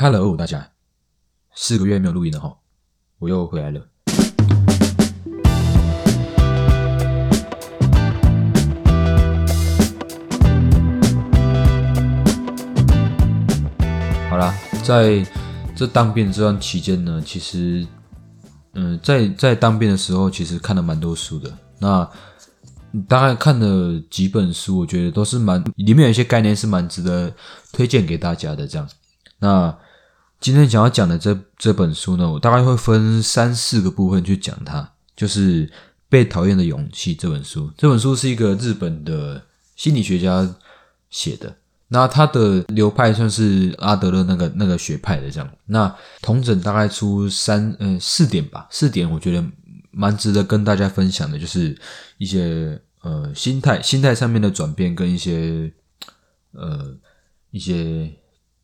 [0.00, 0.70] Hello，大家，
[1.56, 2.56] 四个月没有录音了哈，
[3.18, 3.84] 我又回来了。
[14.30, 15.26] 好啦，在
[15.74, 17.84] 这当兵这段期间呢，其实，
[18.74, 21.52] 嗯，在在当兵的时候，其实看了蛮多书的。
[21.80, 22.08] 那
[23.08, 27.34] 大概看了几本书，我觉得都是蛮里面有一些概念是蛮值得
[27.72, 28.64] 推荐给大家的。
[28.64, 28.88] 这样，
[29.40, 29.76] 那
[30.40, 35.66] 今天想要讲的这这本书呢，我大概会分三四个部分去讲它，就是
[36.08, 37.70] 《被讨厌的勇气》这本书。
[37.76, 39.42] 这本书是一个日本的
[39.76, 40.54] 心理学家
[41.10, 41.56] 写的，
[41.88, 45.50] 那他的流派算是阿德勒那个那个学派的这样。
[45.66, 49.44] 那同整大概出三嗯四点吧，四点我觉得。
[49.90, 51.76] 蛮值得跟大家分享的，就是
[52.18, 55.72] 一些呃心态、心态上面的转变，跟一些
[56.52, 56.94] 呃
[57.50, 58.08] 一些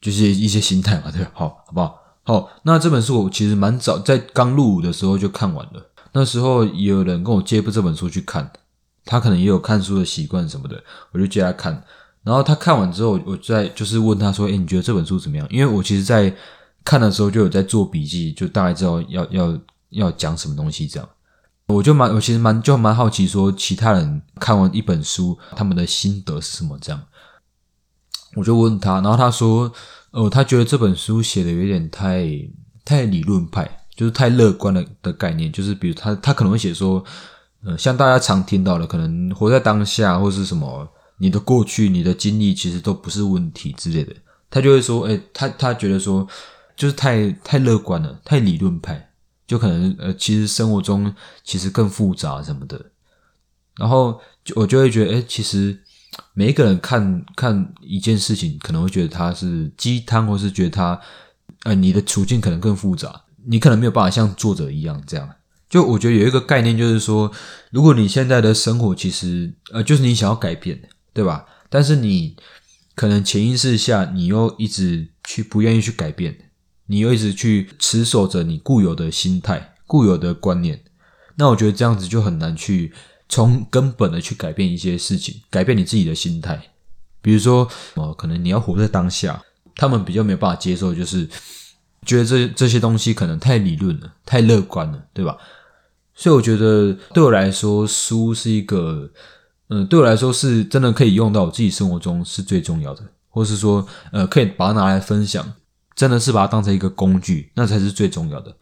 [0.00, 1.24] 就是一些心态嘛，对？
[1.32, 1.98] 好，好不好？
[2.22, 8.50] 好，那这本书我其实蛮早在刚入伍的时候就看完了，那时候也有人跟我借部这本书去看，
[9.04, 11.82] 他可能也有看书的习惯什么的，我就借他看。
[12.22, 16.32] 然后他看完之后，我再就是问他说：“哎，你觉得这本书怎么样？”因为我其实在
[16.84, 21.08] 看的时候就有在做笔记，就大概知道要要要讲什么东西这样。
[21.68, 26.78] 我就蛮，我其实蛮就蛮好奇，说其他人看完一本书，他们的心得是什么？
[26.78, 27.00] 这样，
[28.34, 29.72] 我就问他，然后他说，
[30.10, 32.28] 哦，他觉得这本书写的有点太
[32.84, 37.04] 太理论派，就是太乐观的的概念，就是比如他他可能会写说，
[37.64, 44.14] 呃，像大家常听到的，可能活在当下或是什么，你的过去、你的经历其实都不是问题之类的，
[44.48, 46.26] 他就会说，哎，他他觉得说，
[46.76, 49.08] 就是太太乐观了，太理论派。
[49.46, 52.80] 就可能呃，其实生活中其实更复杂什么的，
[53.76, 55.76] 然后就我就会觉得，哎，其实
[56.34, 61.00] 每一个人看看一件事情，可能会觉得它是鸡汤，或是觉得它，
[61.64, 65.28] 呃，你的处境可能更复杂，你可能没有办法像作者一样这样。
[65.68, 67.30] 就我觉得有一个概念，就是说，
[67.70, 70.80] 如果你现在的生活其实呃，就是你想要改变，
[71.12, 71.46] 对吧？
[71.68, 72.36] 但是你
[72.94, 76.36] 可能潜意识下，你又一直去不愿意去改变。
[76.86, 80.82] 你又一直去持守着你固有的心态、固有的观念，
[81.36, 82.92] 那我觉得这样子就很难去
[83.30, 86.60] 从根本的去改变一些事情，改变你自己的心态。
[87.22, 89.42] 比如说，哦，可能你要活在当下，
[89.76, 91.26] 他们比较没有办法接受，就是
[92.04, 95.38] 觉得这这些东西可能太理论了、太乐观了，对吧？
[96.14, 99.10] 所以我觉得对我来说，书是一个，
[99.68, 105.50] 嗯，对我来说是真的可以用到我自己生活中是最重要的，或是说，呃，可以把它拿来分享。
[105.96, 108.56] 真的是把它当成一个工具，那才是最重要的，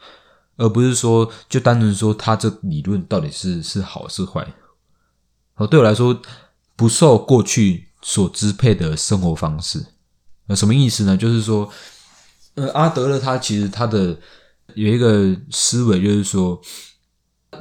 [0.58, 4.46] 而不是说就单纯说他这理论到底是是好是坏。
[5.54, 6.20] 哦，对我来说，
[6.76, 9.86] 不受过去所支配的生活方式，
[10.48, 11.16] 呃，什么意思呢？
[11.16, 11.72] 就是说，
[12.54, 14.18] 呃，阿德勒他其实他的
[14.74, 16.60] 有一个思维，就是说，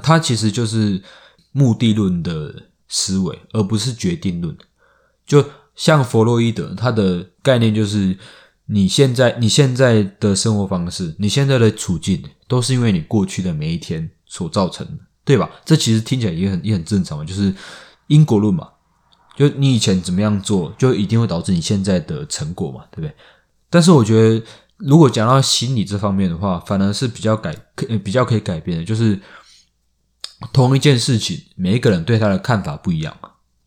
[0.03, 1.01] 他其实就是
[1.51, 2.53] 目的论的
[2.87, 4.57] 思维，而不是决定论。
[5.25, 5.43] 就
[5.75, 8.17] 像弗洛伊德，他的概念就是。
[8.69, 15.49] 你现在你现在的生活方式，你现在的处境，都是因为你过去的每一天所造成的，对吧？
[15.63, 17.53] 这其实听起来也很也很正常嘛，就是
[18.07, 18.67] 因果论嘛。
[19.37, 23.15] 就你以前怎么样做，就一定会导致你现在的成果嘛，对不对？
[23.69, 24.45] 但是我觉得，
[24.77, 29.17] 如果讲到心理这方面的话，反而是比较改可比较可以改变的，就是
[30.51, 33.15] 同一件事情，每一个人对他的看法不一样，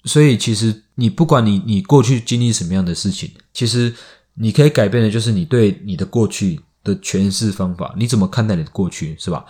[0.05, 3.95] 所以其实你不管你你过去经历什么样的事情，其实。
[4.41, 7.95] 你可以改变的，就是你对你的过去的诠释方法。
[7.99, 9.45] 你怎么看待你的过去，是吧？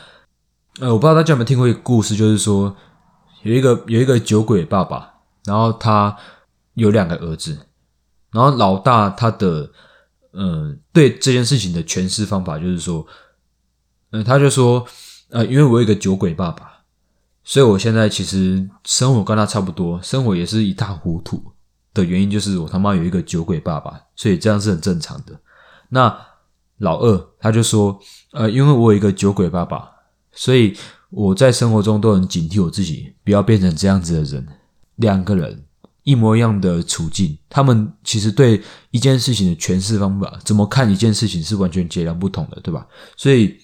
[0.80, 2.74] 呃，我不知道大家有没有听过一个故事，就是说
[3.44, 5.14] 有一个有一个酒鬼爸爸，
[5.44, 6.16] 然后他
[6.74, 7.56] 有两个儿子，
[8.32, 9.70] 然后老大他的
[10.32, 13.06] 嗯对这件事情的诠释方法就是说，
[14.10, 14.84] 嗯，他就说，
[15.30, 16.82] 呃，因为我有一个酒鬼爸爸，
[17.44, 21.49] 所以我现在其实生活跟他差不多，生活也是一塌糊涂。
[21.92, 25.38] 的原因就是我他妈有一个酒鬼爸爸，所以这样是很正常的。
[25.88, 26.16] 那
[26.78, 27.98] 老二他就说，
[28.32, 29.90] 呃，因为我有一个酒鬼爸爸，
[30.32, 30.76] 所以
[31.10, 34.46] 我在生活中都很警惕我自己，不要变成这样子的人。
[34.96, 35.64] 两个人
[36.02, 42.86] 一模一样的处境，他们其实对一件事情的诠释方法，怎么看一件事情是完全截然不同的，对吧？
[43.16, 43.56] 所以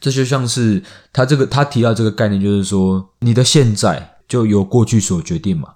[0.00, 0.82] 这就像是
[1.12, 5.74] 他这个他提到这个概念，就是说你的现在就由过去所决定嘛。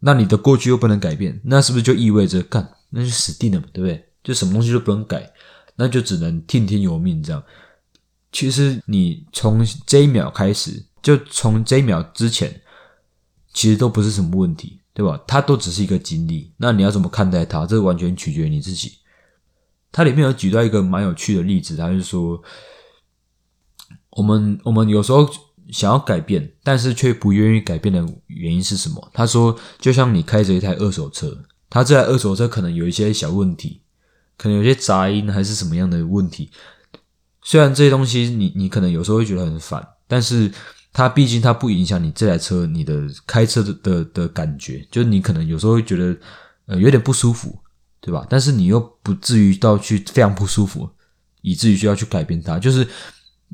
[0.00, 3.66] 那你的过去又不能改变，那是不是就意味着干那就死定了嘛？
[3.72, 4.08] 对不对？
[4.22, 5.32] 就什么东西都不能改，
[5.76, 7.42] 那就只能听天由命这样。
[8.30, 12.60] 其实你从这一秒开始，就从这一秒之前，
[13.52, 15.18] 其实都不是什么问题，对吧？
[15.26, 16.52] 它都只是一个经历。
[16.58, 17.66] 那你要怎么看待它？
[17.66, 18.98] 这完全取决于你自己。
[19.90, 22.42] 它里面有举到一个蛮有趣的例子，他是说，
[24.10, 25.28] 我们我们有时候
[25.70, 29.10] 想要改变，但是却不愿意改变的原因是什么？
[29.12, 31.36] 他说，就像你开着一台二手车，
[31.68, 33.82] 它这台二手车可能有一些小问题，
[34.36, 36.50] 可能有些杂音还是什么样的问题。
[37.42, 40.50] 虽然这些东西你你可能有时候会觉得很烦，但是
[40.92, 46.16] 它毕竟它不影响你这台车你的开车的的的感觉，就是你可能有时候会觉得
[46.66, 47.58] 呃有点不舒服。
[48.00, 48.24] 对吧？
[48.30, 50.88] 但是你又不至于到去非常不舒服，
[51.42, 52.56] 以至于需要去改变它。
[52.56, 52.86] 就是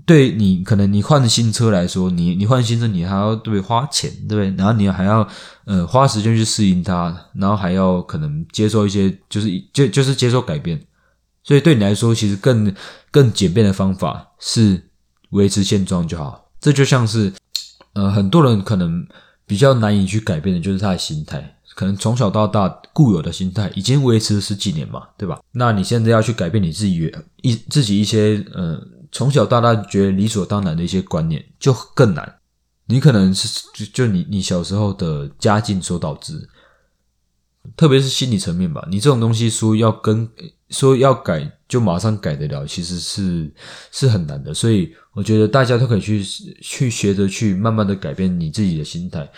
[0.06, 4.55] 对你可能你换新车来说，你你换新车，你还要对对花钱，对不对？
[4.56, 5.26] 然后你还要
[5.64, 10.81] 呃花时间去适应它，然后还要可能接受一些，就是就就是接受改变。
[11.43, 12.75] 所以对你来说，其实更
[13.11, 14.91] 更简便的方法是
[15.31, 16.50] 维持现状就好。
[16.61, 17.32] 这就像是
[17.93, 19.06] 呃很多人可能
[19.46, 21.56] 比较难以去改变的，就是他的心态。
[21.75, 25.41] 可能从小到大固有的心态已经维持了十几年嘛，对吧？
[25.52, 27.12] 那你现在要去改变你自己
[27.43, 28.81] 一自己一些呃
[29.14, 32.40] 从小到大觉得理所当然的一些观念，就更难。
[32.87, 36.49] 你可能是就就你你小时候的家境所导致，
[37.76, 38.84] 特别是心理层面吧。
[38.90, 40.28] 你这种东西说要跟
[40.70, 43.50] 说要改就马上改得了，其实是
[43.93, 44.52] 是很难的。
[44.52, 46.22] 所以我觉得大家都可以去
[46.60, 49.31] 去学着去慢慢的改变你自己的心态，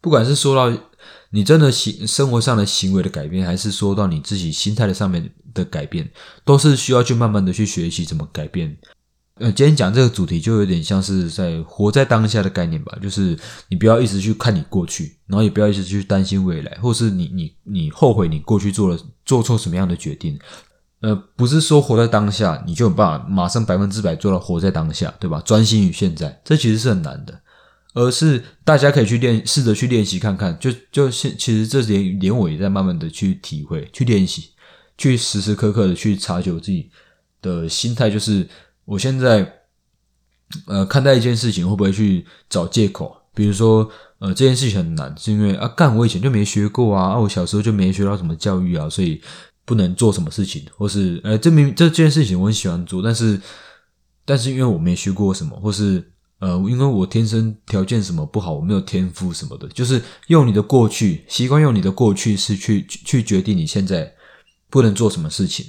[0.00, 0.80] 不管是说到。
[1.30, 6.08] 你真的行生活上的行为的改变，还是说到你自己心态的上面的改变，
[6.44, 8.74] 都是需要去慢慢的去学习怎么改变。
[9.40, 13.36] 呃，今天讲这个主题就有点像是在活在当下的概念吧，就是
[13.68, 20.38] 你不要一直去看你过去，然后也不要一直去担心未来，或是你你你后悔你过去做了做错什么样的决定。
[21.00, 25.40] 呃，不是说活在当下你就有办法马上百分之百做到活在当下，对吧？
[25.44, 27.40] 专心于现在，这其实是很难的。
[27.92, 30.56] 而是大家可以去练，试着去练习看看。
[30.58, 34.50] 就就现，其实这连连我也在慢慢的去体会、去练习、
[34.96, 36.90] 去时时刻刻的去察觉自己
[37.40, 38.10] 的心态。
[38.10, 38.48] 就是
[38.84, 39.60] 我现在，
[40.66, 43.16] 呃，看待一件事情会不会去找借口？
[43.34, 49.20] 比如说，呃，这件事情很难，是因为啊，干我以前就没学过啊，啊，我小时候就没学到什么教育啊，所以
[49.64, 53.40] 不能做什么事情，或是呃，这明这件事情我很喜欢做，但是
[54.24, 56.10] 但是因为我没学过什么，或是。
[56.40, 64.12] 呃，因为我天生条件什么不好，我没有天赋什么的，就是用你的过去习惯，用你的过去是去去决定你现在
[64.68, 65.64] 不能做什么事情。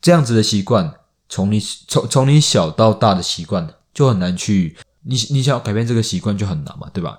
[0.00, 0.94] 这样子的习惯，
[1.32, 1.58] 从你
[1.88, 7.18] 从从你小到大的习惯，就很难去你你想要改变这个习惯就很难嘛，对吧？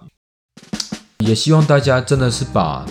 [1.18, 2.86] 也希望大家真的是把，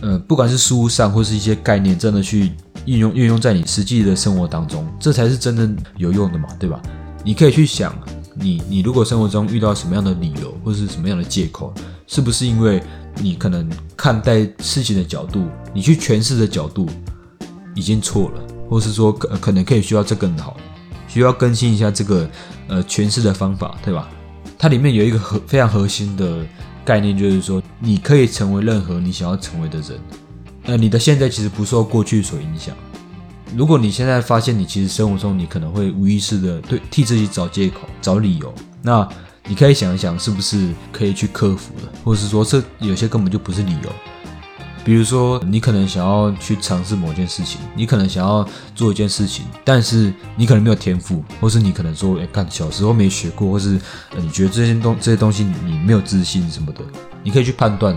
[0.00, 2.50] 呃，不管是书上或是一些概念，真的去
[2.86, 6.80] 运用运用在你实际的生活当中，这才是真正有用的嘛，对吧？
[7.22, 7.94] 你可以去想。
[8.34, 11.74] 你你如果生活中遇到什么样的理由或是什么样的借口，
[12.06, 12.82] 是不是因为
[13.16, 16.88] 你可能看待事情的角度，你去诠释的角度
[17.74, 18.42] 已经错了，
[18.72, 20.56] 或是说可可能可以需要这更好，
[21.06, 22.26] 需要更新一下这个
[22.68, 24.08] 呃诠释的方法，对吧？
[24.58, 26.38] 它里面有一个核非常核心的
[26.82, 30.00] 概念，就是说你可以成为任何你想要成为的人，
[30.62, 32.74] 呃，你的现在其实不受过去所影响。
[33.54, 39.06] 如果你现在发现你其实生活中你可能会无意识的对替自己找借口、找理由，那
[39.46, 43.92] 你可以想一想，是不是可以去克服的，或者是说这有些根本就不是理由。
[44.84, 53.80] 比如说，你可能想要去尝试某件事情，你可能想要做一件事情，但是你可能没有天赋，或是你可能说，哎，看小时候没学过，或是
[54.16, 56.80] 你觉得这些东这些东西你没有自信什么的，
[57.22, 57.96] 你可以去判断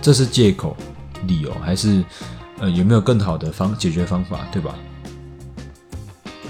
[0.00, 0.76] 这是借口、
[1.26, 2.04] 理由还是。
[2.58, 4.74] 呃，有没有更好的方解决方法，对吧？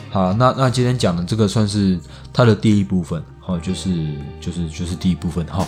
[0.09, 1.99] 好，那那今天讲的这个算是
[2.33, 3.91] 它的第一部分，好，就是
[4.41, 5.67] 就是就是第一部分，哈。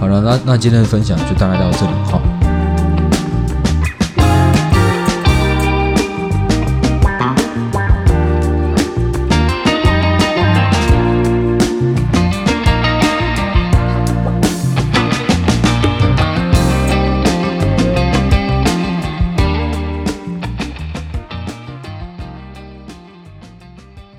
[0.00, 2.55] 好了，那那今天的分享就大概到这里，好。